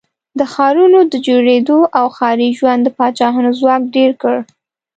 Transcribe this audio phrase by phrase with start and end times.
[0.39, 4.35] د ښارونو د جوړېدو او ښاري ژوند د پاچاهانو ځواک ډېر کړ.